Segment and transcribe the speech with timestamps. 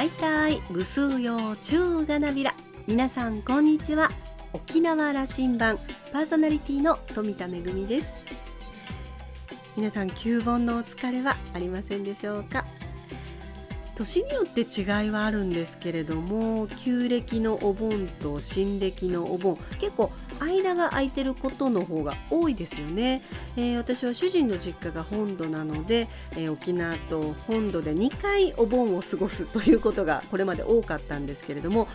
[0.00, 2.54] はいたいぐすうようちゅうがなびら。
[2.86, 4.08] 皆さんこんにちは。
[4.54, 5.78] 沖縄羅針盤
[6.10, 8.14] パーソナリティの富田恵です。
[9.76, 12.64] 皆さん旧盆のお疲れはありませんでしょうか？
[13.94, 23.22] 年によって違いはあるんですけれども旧暦のお盆と新暦のお盆結構間が空いてることの方が多いですよね、
[23.56, 31.88] えー、私は主人の実家が本土なので、えー、沖縄と本土で2回お盆を過ごすということがこれまで多かったんですけれども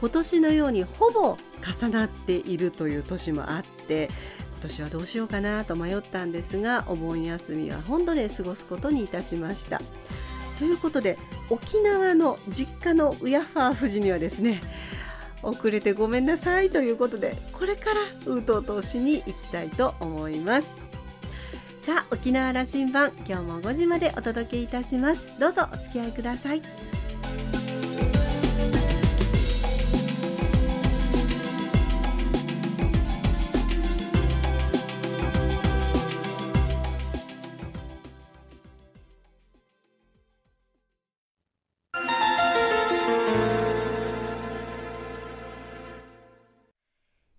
[0.00, 1.38] 今年のようにほぼ
[1.80, 4.10] 重なっているという年もあって
[4.52, 9.80] 今年はどうしようかなと迷ったんですがお盆休みは本土で過ごすことにいたしました。
[10.58, 11.18] ということで
[11.50, 14.60] 沖縄の実家のウヤファー富士にはですね
[15.42, 20.74] 遅れてごめんなさいということでこれからウートウトしに行きたいと思います。
[21.80, 25.32] さあ沖縄羅針盤今日も5時までお届けいたします。
[25.38, 26.62] どうぞお付き合いください。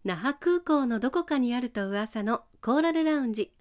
[0.08, 3.52] 那覇空港のどこかにあると噂のコーラルラウンジ。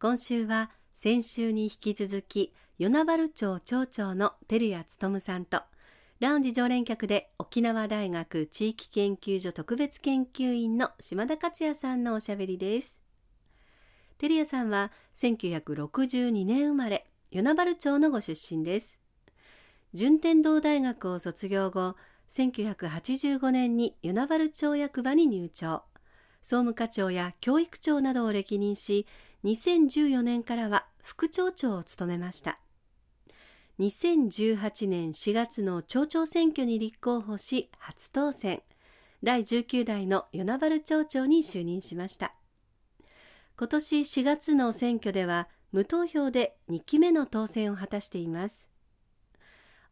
[0.00, 5.62] 今週は先週に引き続き与那原町町長の照屋勉さんと
[6.18, 13.00] ラウンジ常連客で沖縄大学地域研究所特別研究員の島田克也さんのおしゃべりです。
[14.18, 18.98] 照屋さんは1962年生まれ与那原町のご出身です。
[19.92, 21.94] 順天堂大学を卒業後
[22.30, 25.82] 1985年に与那原町役場に入庁
[26.42, 29.06] 総務課長や教育長などを歴任し
[29.44, 32.58] 2014年からは副町長を務めました。
[33.78, 38.62] 2018年4月の町長選挙に立候補し初当選。
[39.22, 42.34] 第19代の与那原町長に就任しました。
[43.56, 48.68] 今年4月の選挙では無投票で2期目の当選を果たしています。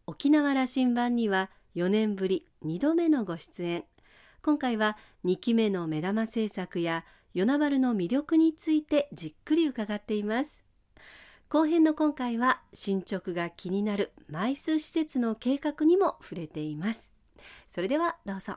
[0.06, 3.84] 沖縄羅針盤には4年ぶり2度目のご出演。
[4.42, 10.62] 今回は2期目の目玉政策や与那原の魅力についてじっくり伺っています。
[11.48, 17.12] 後編の今回は進捗が気になる枚数施設の計画にも触れています。
[17.68, 18.56] それではどうぞ。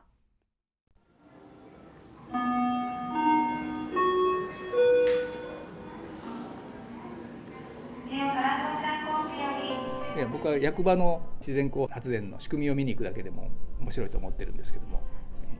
[10.31, 13.49] 僕は役場の自然光発電の仕組みを見に行くだけでも
[13.81, 15.01] 面白いと思ってるんですけども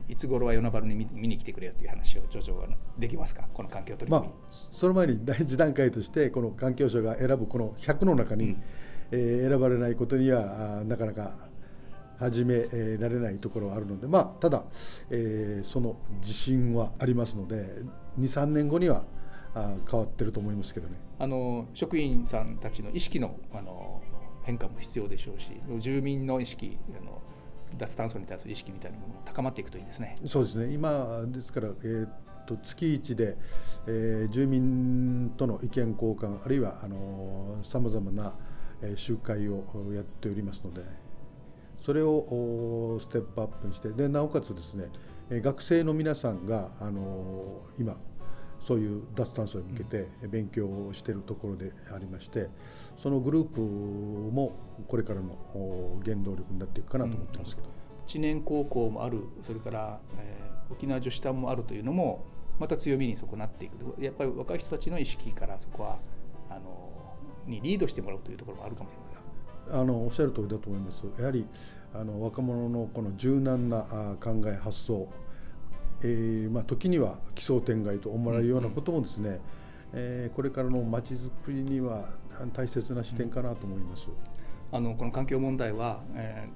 [0.08, 3.48] いつ頃は与那原に見に来てくれよという話を町長ができますか？
[3.52, 8.62] この環境取り組み、まあ、その前に第一段階としてこの環境省が選ぶこの100の中に、うん、
[9.10, 11.34] えー、選ばれないことにはなかなか
[12.18, 12.62] 始め
[12.98, 14.64] られないところはあるので、まあ、ただ、
[15.10, 17.82] えー、その自信はありますので
[18.18, 19.04] 23年後には
[19.54, 20.98] あ変わってると思いますけどね。
[21.18, 24.02] あの職員さんたちの意識のあの
[24.46, 27.20] 変化も必要でしょうし住民の意識あの
[27.76, 30.16] 脱炭素に対する意識みたいなものも高まっていくといいですね。
[30.24, 32.08] そうですね今ですから、えー
[32.46, 33.36] と月一で、
[33.88, 36.76] えー、住民との意見交換あるいは
[37.62, 38.34] さまざまな、
[38.80, 40.82] えー、集会をやっておりますので
[41.76, 44.90] それをステップアップにしてでなおかつですね
[45.28, 47.96] 学生の皆さんが、あのー、今
[48.66, 52.48] そういう脱炭素に向けて勉強をしているところでありまして
[52.96, 55.38] そのグループもこれからの
[56.04, 57.68] 原動力になっていくかなと思ってますけど、
[58.06, 59.20] 知念高校もある。
[59.46, 62.24] それから、えー、沖縄女子団もあるというのも
[62.58, 64.02] また強みにそこなっていく。
[64.02, 65.98] やっぱり若い人たちの意識からそこは
[66.50, 66.92] あの
[67.46, 69.06] にリードしてもらうというところもあるかもしれま
[69.70, 69.80] せん。
[69.80, 71.04] あのおっしゃる通りだと思います。
[71.18, 71.46] やはり
[71.94, 75.08] あの若者のこの柔軟な考え発想
[76.02, 79.38] えーまあ、時には奇想天外と思われるようなこともですね、うん、
[79.94, 82.10] えー、これからのまちづくりには
[82.52, 84.08] 大切な視点かなと思います。
[84.72, 86.48] あのこの環境問題は、え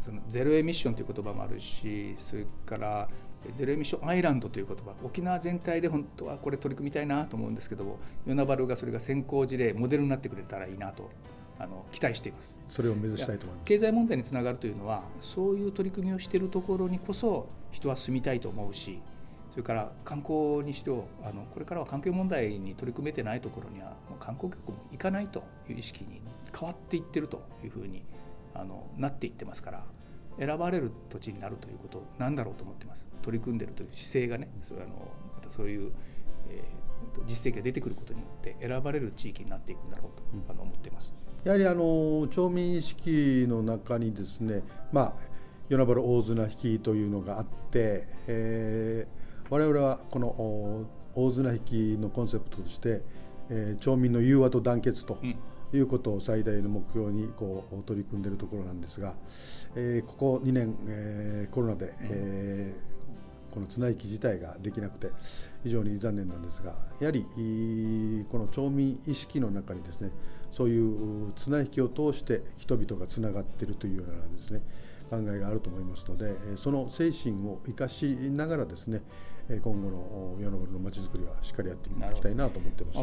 [0.00, 3.08] ー、そのゼロエミッションという言葉もあるしそれから
[3.56, 11.10] ゼロエミッションアイランドという言葉沖縄全体で本当はこれ取り組みたいなと思うんですけども与那原がそれが先行事例モデルになってくれたらいいなと
[11.58, 12.56] あの期待しています。
[12.68, 13.64] それを目指したいと思います。
[13.64, 19.00] 経済問題につながるというのはそういう取り組みをしているところにこそ人は住みたいと思うし
[19.50, 26.20] それから観光にしてもあのこれからは環境問題に取り組めてないところにはもう観光客も行かないという意識に
[26.52, 28.02] 変わっていってるというふうに
[28.52, 29.84] あのなっていってますから
[30.38, 33.06] 選ばれる土地になるということなんだろうと思ってます。
[33.22, 34.88] 取り組んでるという姿勢がねそうあの
[35.36, 35.92] またそういう、
[36.48, 36.62] え
[37.26, 41.12] 実績が出てくることによって選ばれる地域になっていくんだろうと、あの思っています。
[41.44, 44.62] やはりあの町民意識の中にですね、
[44.92, 45.14] まあ、
[45.68, 53.02] 与那原大綱引きというのがあって、えー、我々はこの大綱引きのコンセプトとして、
[53.50, 55.18] えー、町民の融和と団結と。
[55.72, 59.16] いうことを最大の目標にこう取り組んでいるところなんですが、
[59.74, 65.10] えー、ここ2年、えー、コロナで、えー、この綱引き自体ができなくて
[65.64, 67.24] 非常に残念なんですがやはり
[68.30, 70.10] この町民意識の中にですね
[70.52, 74.60] そういう綱引きを通して人々がつながっているというようなですね
[75.10, 79.02] 考えがあると思いますのでその精神を生かしながらですね
[79.48, 82.98] 今後の世の中のまちづくりはしっかりやっていきたいなと思ってます。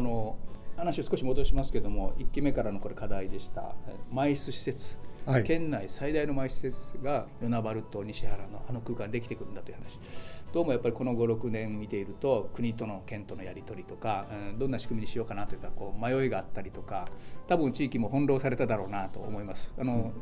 [0.76, 3.74] 話を少し戻しますけども1期目からのこれ課題でした
[4.12, 4.96] 埋室施設、
[5.26, 9.98] はい、県内最大の埋室施設が与那原と西原のあの空間できてくるんだという話
[10.52, 17.08] どうもやっぱりこの56年見ていると国との県とのやり取りとか、うん、どんな仕組みにしようかなというかこう迷いがあったりとか
[17.48, 19.74] 多分地域も翻弄されただろうなと思います。
[19.78, 20.12] あの、うん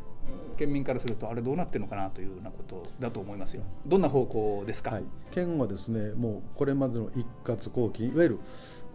[0.56, 3.62] 県民からするとあれどうなってるのかなというようなことだと思いますよ。
[3.86, 4.92] どんな方向ですか？
[4.92, 8.38] はい、県はですね、もうこれまでの一括交金いわゆる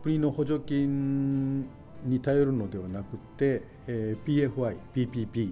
[0.06, 1.62] 国の補助金
[2.04, 5.52] に頼るのではなくて、えー、PFI、PPP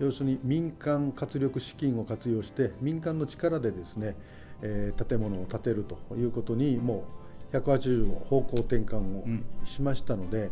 [0.00, 4.16] 要するに民間活力資金を活用して民間の力でですね、
[4.62, 7.04] えー、建物を建てるということにも
[7.52, 9.24] う180度方向転換を
[9.64, 10.50] しましたので、うん、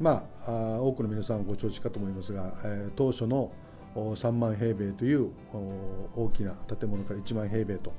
[0.00, 3.50] まあ多くの皆さんご承知かと思いますが、えー、当初の
[3.94, 5.30] 3万平米という
[6.14, 7.94] 大きな建物から1万平米と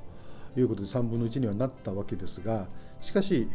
[0.57, 2.67] いうことで3分の1にはなったわけですが
[3.01, 3.47] しかし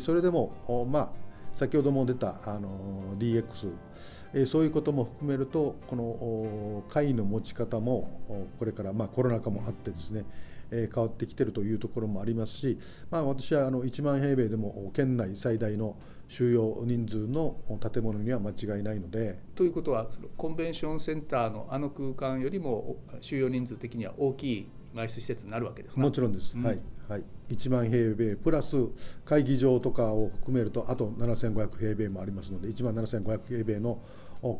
[0.00, 1.10] それでもまあ
[1.54, 10.24] 先ほども出たあの DX そういうことも含めるとこの会の持ち方もこれからまあコロナ禍もあってですね
[10.70, 12.78] 変わってきてるというところもありますし、
[13.10, 15.96] まあ、私はあの1万平米でも県内最大の
[16.28, 17.56] 収容人数の
[17.92, 19.38] 建物には間違いないので。
[19.54, 26.82] ということはコンベンションセンターのあの空間よりも収容人数的には大きい埋設施設になるわけですもちろんです、うん、はい。
[27.08, 28.76] はい、1万平米プラス
[29.24, 34.00] 会議場とかを含めるとあと7500平米もありますので1万7500平米の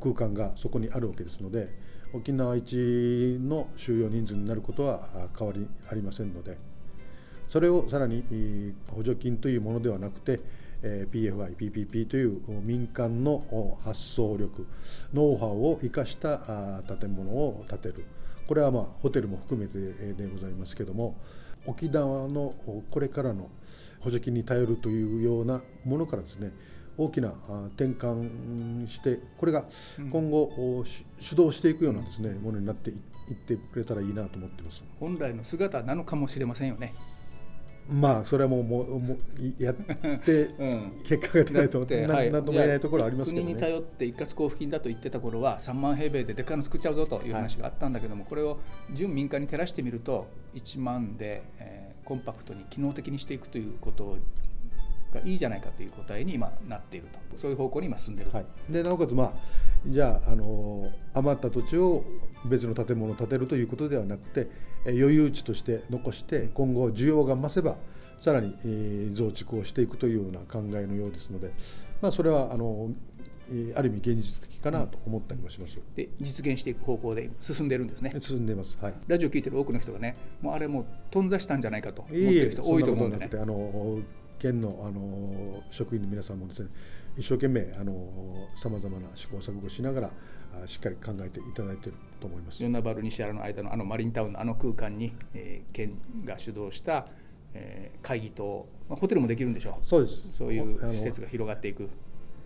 [0.01, 1.69] 空間がそこにあるわけですので
[2.13, 6.77] 沖縄一の収容人数になることは変わりありませんので。
[7.49, 10.41] それをさらに補助金というものではなくて
[10.83, 14.67] PFI、PPP という民間の発想力
[15.15, 18.05] ノウハウを生かした建物を建てる
[18.47, 21.17] これはまあホテルも含めてでございますけども
[21.67, 22.55] 沖縄の
[22.91, 23.51] これからの
[24.01, 26.53] 補助金に頼るというようなものからですね
[26.97, 27.35] 大きな
[27.75, 29.67] 転換してこれが
[30.11, 30.85] 今後
[31.19, 32.97] 主導していくようなですねものになっていっ
[33.35, 36.95] てくれたらいいなと思ってます本来の姿なのかもしれませんよね。
[37.89, 40.51] まあそれはもうもうもうやって
[41.05, 48.59] 結果が出ないと、うん、何とも言えないところありますけど、ね、国に頼って一括交付金だと言ってた頃は3万平米ででっかいの作っちゃうぞという話があったんだけども、はい、これを
[48.93, 54.17] 純民間に照らしてみると1万で、えー、コンパクトに機能的にしていくということ
[55.13, 57.19] がいいじゃないかという答えに今なっていると。
[57.37, 59.35] そういう方向に今進んでる、はい、でなおかつまあ
[59.87, 62.03] じゃああの余った土地を
[62.47, 64.49] 別の建物を建てるということではなくて
[64.87, 67.77] 余裕地として残して今後需要が増せば
[68.19, 71.53] さらに増築をしていくというような考えのようですので、
[72.01, 72.91] まあ、それはあの
[73.77, 78.13] ある意味現実的かなと思ったりもします、で実現していく方向で進んでるんですね。
[78.19, 83.31] 進んでます、はい、ラジオ聞いてる多くの人がねもうあれもう頓挫したんじゃないかと思ってる人多いと思うんでね。
[83.35, 84.01] あの
[84.39, 86.69] 県のあの職員の皆さんもですね
[87.17, 87.73] 一生懸命
[88.55, 90.11] さまざまな試行錯誤しながら
[90.67, 92.63] しっかり考えていただいていると思います。
[92.63, 97.07] 与那原西原の間のあのマリンタウンのあの空間に、えー、県が主導した、
[97.55, 99.87] えー、会議棟、まあ、ホテルもできるんでしょう。
[99.87, 100.31] そうです。
[100.33, 101.89] そういう施設が広がっていく。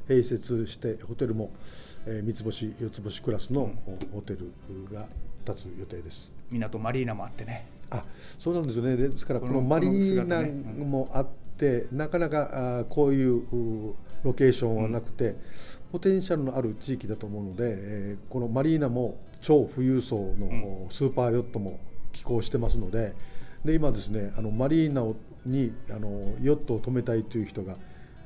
[0.08, 1.52] 併設してホテルも、
[2.06, 3.72] えー、三つ星四つ星クラスの
[4.12, 4.52] ホテル
[4.92, 5.06] が
[5.46, 7.66] 立つ予定です、港マリーナもあってね。
[7.90, 8.04] あ
[8.38, 8.96] そうなんですよね。
[8.96, 10.42] ですからこのマリーナ
[10.84, 11.39] もあって、
[11.92, 15.36] なかなかあこういうロケーションはなくて、
[15.92, 21.80] ポテンシャルのある地域だと思うので、えー、このマリーナも超富裕層のスーパーヨットも
[22.12, 23.14] 寄港してますので
[23.64, 25.02] で今ですねあのマリーナ
[25.46, 27.76] にあのヨットを止めたいという人が、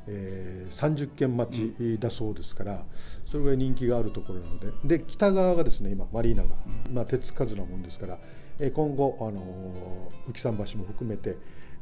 [0.07, 2.85] えー、30件待ちだそうですから、
[3.25, 6.51] それぐらい人気があるところなのでで北側がですね今マリーナが、
[6.93, 8.19] まあ、手つかずなもんですから、
[8.59, 11.37] えー、今後あの浮桟橋も含めて、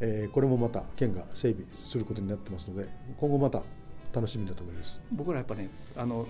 [0.05, 3.63] えー、これもまた県が整備することになってますので今後また
[4.13, 5.01] 楽しみだと思います。
[5.13, 6.27] 僕らやっぱねあの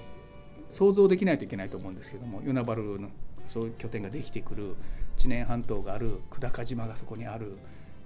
[0.68, 3.08] 想像できないといけないと思うんですけども与那原の
[3.48, 4.74] そういう拠点ができてくる
[5.16, 7.56] 知念半島がある久高島がそこにある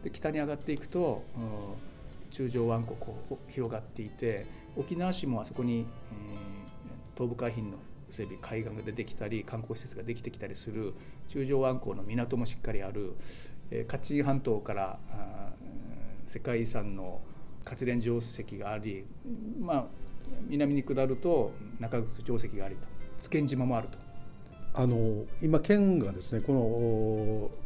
[0.04, 1.24] で北に上がっていくと
[2.30, 4.46] 中条湾ここ広がっていて
[4.76, 5.86] 沖縄市もあそこに、えー、
[7.14, 7.78] 東部海浜の
[8.10, 10.94] 整備海岸が出てきたり観光施設ができてきたりする
[11.28, 13.14] 中条湾港の港もしっかりある、
[13.88, 15.50] カチ半島からあ
[16.26, 17.20] 世界遺産の
[17.64, 19.04] 活連城石があり、
[19.60, 19.86] まあ、
[20.48, 23.98] 南に下ると中城石がありと津堅島もあると。
[24.74, 26.52] あの今県がですねこ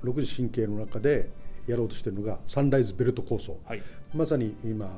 [0.05, 1.29] の6時神経の中で
[1.67, 3.83] やろうとしているのがサンライズベルト構想、はい、
[4.15, 4.89] まさに今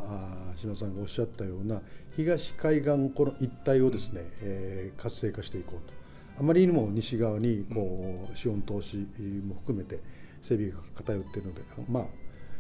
[0.57, 1.81] 島さんがおっしゃったような
[2.15, 6.03] 東海岸この一帯をですね、うん、えー、活性化していこうと。
[6.39, 9.07] あまりにも西側にこう資本投資
[9.47, 10.01] も含めて
[10.43, 12.07] 整備が偏っているのでまあ、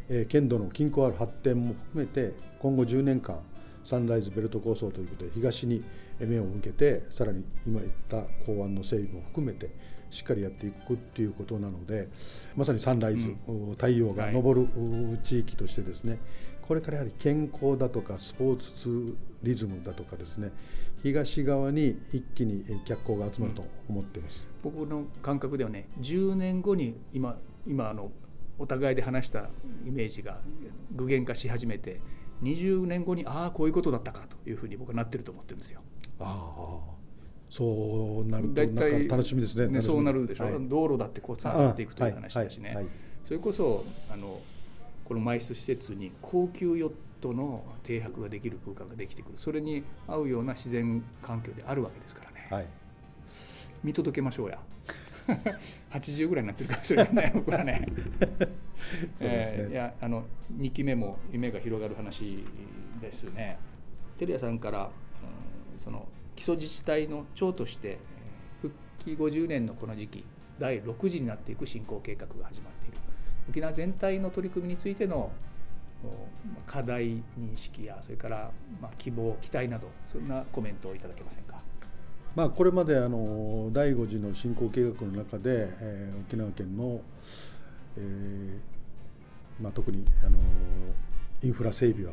[0.08, 3.40] えー、県土の均衡ある発展も含めて今後10年間
[3.84, 5.82] サンライズベルト構想ということで東に
[6.20, 9.70] 目を向けてさらに今言った港湾の整備も含めて
[10.10, 12.08] しっかりやっていくっていうことなので
[12.54, 14.68] まさにサンライズ、うん、太陽が昇る
[15.22, 16.18] 地域としてですね、
[16.60, 20.52] これからやはり健康だとかスポーツツーリズムだとかですね
[21.02, 28.10] 東側に一気に脚光が集まると思っています、うん、僕の感覚ではね10年後に今今あの
[28.58, 29.50] お互いで話した
[29.84, 30.40] イメージが
[30.92, 32.00] 具現化し始めて
[32.42, 35.80] 20年後にああこういうことだったかというふうに僕はなってると思ってるんですよ。
[36.20, 36.92] ああ
[37.48, 39.68] そうなるとなん楽しみですね。
[39.68, 42.86] ねそうなるでしょ、はい、道路だってこうつながっていくという話だしね、はいはい、
[43.24, 44.40] それこそあの
[45.04, 49.34] この埋設施設に高級ヨットの停泊ができる空間ができてくる。
[49.38, 52.68] それに合うような自然環境であるわけですからね、
[53.84, 54.58] 見届けましょうや
[55.90, 57.86] 80ぐらいになってるかもしれないね 僕はね。
[59.14, 60.24] そうですね、えー、いやあの
[60.56, 62.44] 2期目も夢が広がる話
[63.00, 63.58] ですね。
[64.18, 64.90] 照屋さんから、
[65.74, 67.98] うん、その基礎自治体の長として
[68.60, 70.24] 復帰50年のこの時期
[70.58, 72.98] 第6次になっていく振興計画が始まっている。
[73.48, 75.32] 沖縄全体の取り組みについての
[76.66, 78.50] 課題認識やそれから
[78.80, 81.61] ま希望期待などそんなコメントをいただけませんか？
[82.34, 87.00] まあ、これまであの第5次の振興計画の中で、えー、沖縄県の、
[87.98, 90.38] えーまあ、特にあの
[91.42, 92.12] インフラ整備は、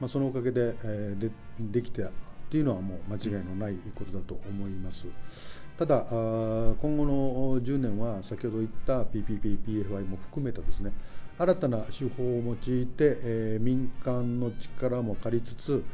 [0.00, 2.06] まあ、そのおかげで、えー、でできてっ
[2.50, 5.06] ていうのはもう間違いのないことだと思います。
[5.76, 10.92] ただ、今後の10年は先ほど言った PPP、PFI も含めたですね
[11.36, 15.84] 新たな手法を用いて、民間の力も借りつつ、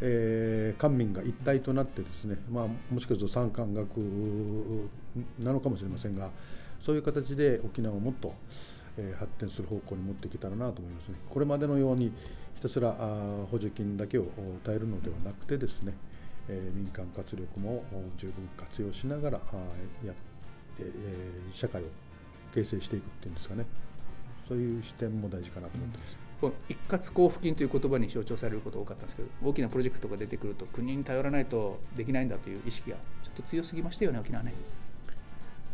[0.00, 3.88] えー、官民が一体となってですね、まあ、もしかすると産官学
[5.40, 6.30] なのかもしれませんが
[6.80, 8.32] そういう形で沖縄をもっと、
[8.96, 11.16] えー、発展する方向に持っていけたらなと思いますね。
[11.28, 12.12] これまでのように
[12.54, 12.92] ひたすら
[13.50, 14.26] 補助金だけを
[14.64, 15.94] 耐えるのではなくてですね
[16.48, 17.84] え民間活力も
[18.16, 19.56] 十分活用しながらあ
[20.04, 20.14] やっ
[20.76, 20.84] て
[21.52, 21.84] 社会を
[22.54, 23.66] 形成していくっていうんですかね
[24.48, 26.27] そういう視点も大事かなと思ってます。
[26.68, 34.54] 一括交付金という言葉に象徴されること多かったんですけど大きなプロジェクトが出てくると国に頼らないとできないんだという意識がちょっと強すぎましたよね沖縄ね。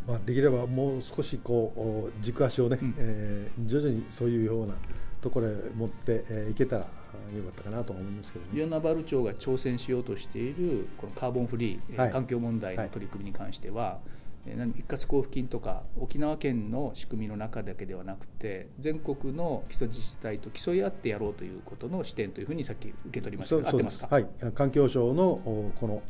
[0.07, 4.75] まあ、できればもう少しこう軸足をね、うん、えー、徐々にそういうような
[5.23, 13.99] ところへ持っていけたらよかったかなと思いますけど、ね、与那原町が挑戦しようとしているこのカーボンフリー、はい、環境問題の取り組みに関しては、はい、
[14.47, 23.57] 一括交付金とか沖縄県の仕組みの中だけではなくて全国の基礎自治体と競い合ってやろうということの視点というふうにさっき受け取りました。
[23.57, 25.41] 合ってますか、はい、環境省の
[25.81, 26.03] この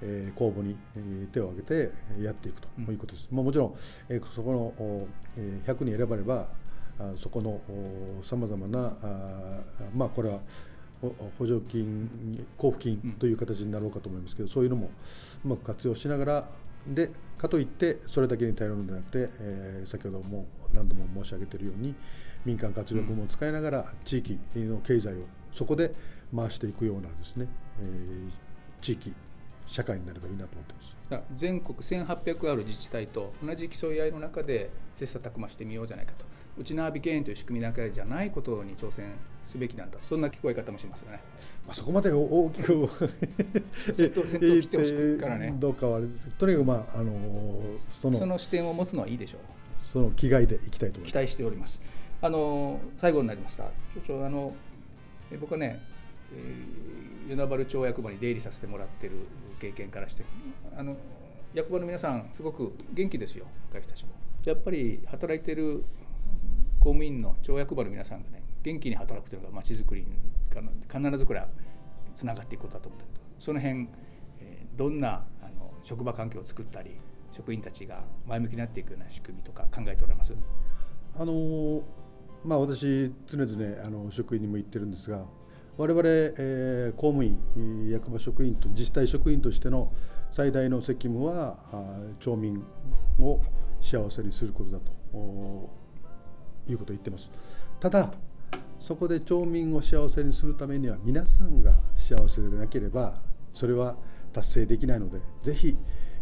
[0.00, 0.76] えー、公募に
[1.32, 3.28] 手を挙げてやっていくということです。
[3.30, 3.74] うん、まあ、もちろん、
[4.08, 6.48] えー、そこの、えー、100人選ばれば
[7.16, 7.60] そこの
[8.22, 8.96] さまざまな
[9.94, 10.40] まあこれは
[11.38, 14.90] 補助金交付金という形になろうかと思いますけど、そういうのも
[15.44, 16.48] うまく活用しながら
[16.86, 21.94] でかといってそれだけに頼るのではなくて、えー、先ほども何度も申し上げているように
[22.44, 25.18] 民間活力も使いながら地域の経済を
[25.52, 25.94] そこで
[26.34, 27.46] 回していくようなですね、
[27.80, 28.30] えー、
[28.80, 29.14] 地域
[29.68, 30.96] 社会になればいいなと思ってます。
[31.34, 36.24] 全国1800ある自治体と同じ競い合いの中で切磋琢磨してみようじゃないかと。
[36.56, 39.12] うちなびけんという仕組みだけじゃないことに挑戦
[39.44, 41.20] すべきなんだそんな聞こえ方もしますよね、
[41.64, 42.88] まあ、そこまで大きく
[43.94, 45.54] 先頭先頭切ってほしいからね。
[45.56, 47.12] どうかはあれですとにかくまああの
[47.86, 49.40] そのその視点を持つのはいいでしょう。
[49.76, 51.80] その気概でいきたいと期待しております。
[52.20, 53.64] あの最後になりました。
[53.64, 54.54] ちょちょあの
[55.38, 55.80] 僕はね、
[56.34, 59.12] えー、与那原町役場に出入りさせてもらってる
[59.58, 60.24] 経験からして
[60.76, 60.96] あの
[61.54, 64.10] 役場の皆さんすごく元気ですよ若い人たちも。
[64.44, 65.84] やっぱり働いてる
[66.78, 70.06] 公務員の町役場の皆さんがね元気に働くというのがまちづくりに
[70.90, 71.48] 必ずこれは
[72.14, 73.88] つながっていくことだと思うんだけどその辺、
[74.40, 76.96] えー、どんなあの職場環境を作ったり
[77.30, 80.34] 職員たちが前向きになっていくような仕組みとか考えておられます？
[81.16, 81.82] あの
[82.44, 85.24] まあ、私常々あの職員にも言ってるんですが
[85.78, 87.38] 我々、えー、公務員
[87.88, 89.92] 役場職員と自治体職員としての
[90.28, 91.56] 最大の責務は
[92.18, 92.60] 町民
[93.20, 93.40] を
[93.80, 94.90] 幸せにすることだと
[96.68, 97.30] いうことを言ってます。
[97.78, 98.10] ただ
[98.80, 103.20] そこで町民を幸せにするためには皆さんが幸せでなければ
[103.52, 103.96] それは
[104.32, 105.76] 達成できないのでぜひ、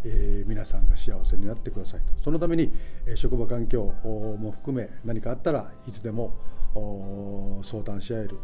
[0.04, 2.72] えー、皆さんが幸せになってくださいとそのために、
[3.06, 3.84] えー、職場環境
[4.38, 6.34] も含め何かあったらいつでも
[7.62, 8.38] 相談し合える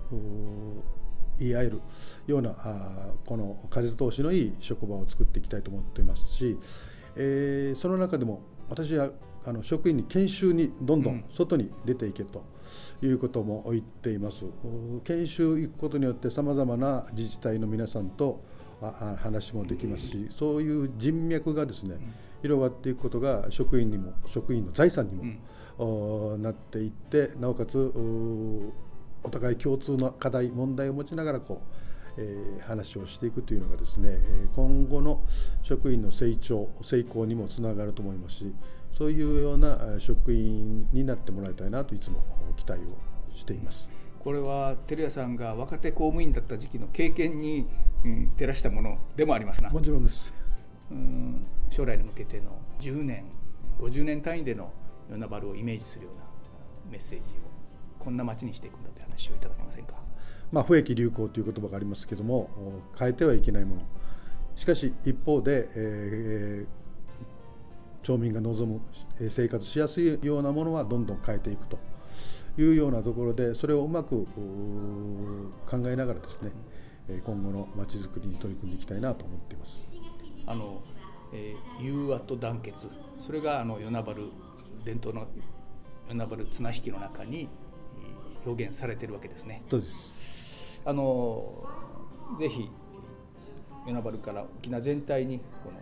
[1.38, 1.80] 言い合える
[2.26, 6.58] ようなあこの風通しのいい職場を作っていきたいと思っていますし、
[7.16, 9.10] えー、その中でも私は
[9.44, 12.44] あの職員に研修にどんどん外に出ていけと
[13.02, 14.44] いうことも言っています。
[15.04, 18.40] 研修行くことによってさまざまな自治体の皆さんと
[19.18, 21.96] 話もできますしそういう人脈がですね
[22.42, 25.38] 広がっていくことが職員にも職員の財産に
[25.78, 27.92] も、なっていってなおかつ
[29.24, 31.62] お互い共通の課題問題を持ちながらこ
[32.16, 34.18] う、えー、話をしていくというのがですね
[34.54, 35.22] 今後の
[35.62, 38.54] 職員の成長成功にもつながると思いますし
[38.92, 42.22] そういうような職員になってもらいたいなといつも
[42.56, 42.98] 期待を
[43.34, 43.90] しています。
[44.20, 47.66] これは照屋さんが若手公務員だった時期の経験に、
[48.04, 49.70] うん、照らしたものでもありますな。
[49.70, 50.32] もちろんです。
[50.90, 53.24] うん将来に向けての10年
[53.78, 54.70] 50年単位での
[55.10, 56.22] 与那原をイメージするような
[56.90, 57.52] メッセージを
[57.98, 59.94] こんな街にしていくんだ話をいただけませんか？
[60.50, 63.82] まあ、不益流行という言葉がありますけども変えてはいけないもの
[64.54, 68.80] しかし一方で、えー、町民が望む
[69.30, 71.78] 生活しやすいようなものはどんどん変えていくと
[72.58, 74.26] いうようなところでそれをうまく
[75.66, 76.52] 考えながらですね
[77.24, 79.90] 今後のまちづくりに取り組んでいきたいなと思っています。
[80.46, 80.82] あの
[81.34, 82.88] えー、融和と団結
[83.18, 84.18] それがあの与那原
[84.84, 85.26] 伝統の
[86.08, 87.48] 与那原綱引きの中に
[88.44, 89.62] 表現されてるわけですね。
[89.70, 90.82] そうです。
[90.84, 91.66] あの
[92.38, 92.70] ぜひ
[93.86, 95.78] 与那原から沖縄全体にこの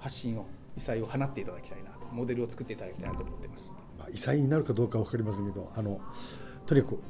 [0.00, 0.46] 発信を
[0.76, 3.72] 異彩を放っていただきたいなとモデルを作っていただきたいなと思っています。
[3.98, 6.00] まあ、異彩になるかどうかわかりませんけどあの
[6.66, 7.00] とにかく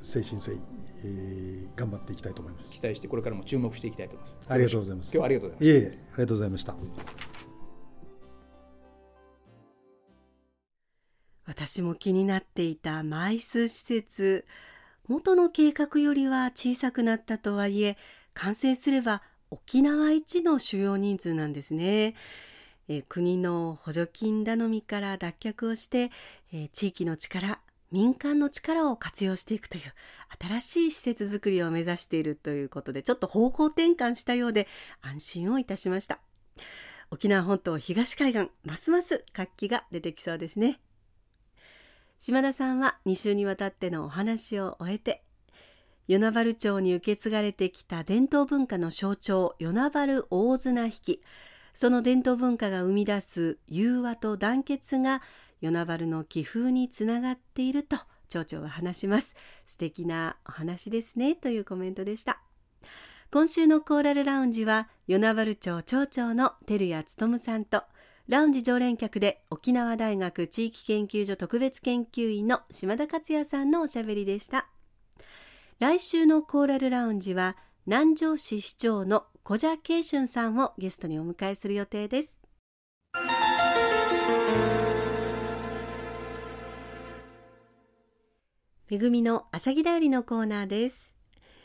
[0.00, 0.58] 誠心誠意、
[1.04, 2.72] えー、頑張っていきたいと思います。
[2.72, 4.52] 期待してこれからも注目していきたいと思います。
[4.52, 5.06] ありがとうございます。
[5.06, 7.31] 今日はありがとうございますいえいえありがとうございました
[11.52, 14.46] 私も気になっていたマイス施設。
[15.06, 17.98] 元の計画よりは小さくなったとはいえ
[18.32, 22.14] 完成すれば沖縄一の主要人数なんですね。
[22.88, 26.10] え国の補助金頼みから脱却をして、
[26.54, 27.60] え地域の力
[27.90, 29.92] 民間の力を活用していくという
[30.40, 34.68] 新しい施設づくりを目指しているということでちょっと方向転換したようで
[35.02, 36.18] 安心をいたしました。
[37.10, 40.80] 沖縄本島東海岸ますます活気が出てきそうですね。
[42.24, 45.24] 島田さんは2週にわたってのお話を終えて
[46.06, 51.22] 与那原町に受け継がれてきた伝統文化の象徴与那原大綱引き。
[51.74, 55.20] その伝統文化が生み出す融和と団結が
[55.62, 57.96] 与那原の気風につながっていると
[58.28, 59.34] 町長は話します。
[59.66, 62.40] 素敵なお話ですねというコメントでした。
[63.32, 67.82] 今週のコーラルラウンジは与那原町町長の照屋勉さんと
[68.32, 74.68] ラウンジ常連客で沖縄大学地域研究所特別研究員の島田克也さんのおしゃべりでした。
[75.80, 82.40] 来週のコーラルラウンジは南城市市長の小蛇慶春さんをゲストにお迎えする予定です。
[88.88, 91.11] めぐみのあしゃぎだよりのコーナーです。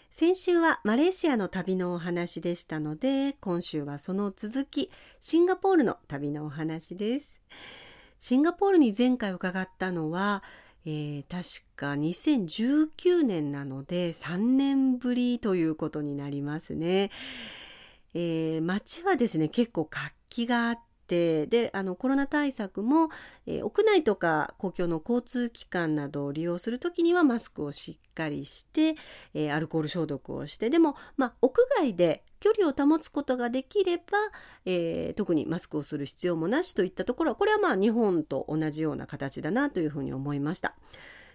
[0.09, 4.89] 先週はマレーシアの旅のお話でしたので今週はその続き
[5.19, 7.39] シンガポールの旅のお話です。
[8.19, 10.43] シンガポールに前回伺ったのは、
[10.85, 17.11] えー、確か2019年なので3年ぶりということになりますね、
[18.13, 23.09] えー、街はですね結構活気があってであのコロナ対策も、
[23.45, 28.95] えー、屋内とか公共の交通機関などを利用する時にはマスクをしっかりして、
[29.33, 34.03] えー、アルコール消毒をしてでも、まあ、屋外で距離を保つことができれば、
[34.65, 40.75] えー、特にマスクをする必要もなしといったところはこれはまあ日本と同じような形だなというふうに思いました。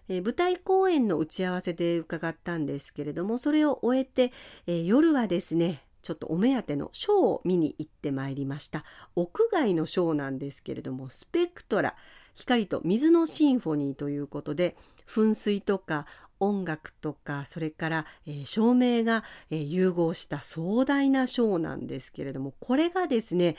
[0.09, 4.33] え、舞台公演の打ち合わせで伺ったんですけれどもそれを終えて、
[4.67, 8.85] えー、夜はですねちょっとお目当てのショーを見に行ってまいりました。
[9.15, 11.95] 屋外のショーなんですけれどもスペクトラ
[12.35, 16.07] 光と水のシンフォニーということで噴水とか
[16.41, 23.57] 音楽とかそれから、えー、照明が、えー、融合した壮大なショーなんですけれどもこれがですね、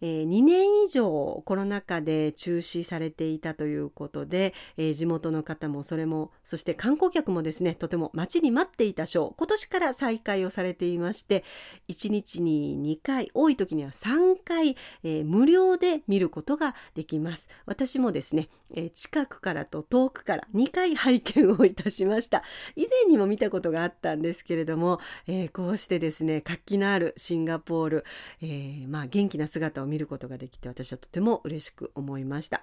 [0.00, 11.44] えー、2年以上コロナ禍で中止されていたということで、えー、地元の方もそれもそして観光客もですねとても待ちに待っていたショー今年から再開をされていまして
[11.88, 17.48] 1日に2回多い時には3回、えー、無料で見ることができます。
[17.66, 22.42] 私もですね、え近くからと遠くから2回拝見をいたしました。
[22.76, 28.04] 以前にも見たことがあったんですけれども、えこうしてですね活気のあるシンガポール、
[28.42, 32.62] えまあ、元気な姿を見ることができて私はとても嬉しく思いました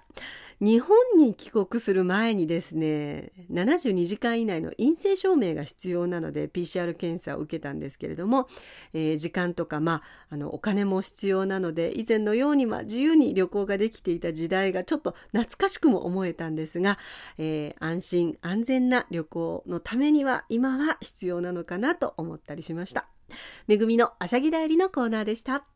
[0.60, 8.48] 日本に帰国する前にですね72時間以内の陰性証明が必要なので PCR 検査を受けたんですけれども、
[8.94, 16.98] えー、時間とか、まあ、あのお金も必要なので以前のように、ま、自由に旅行ができていた時代がちょっと懐かしくも思えたんですが、
[17.38, 23.06] えー、安心安全な旅行のためには今は必要なのかなと思ったりしました。
[23.66, 25.75] めぐみのあしゃぎだよりのコーナーでした。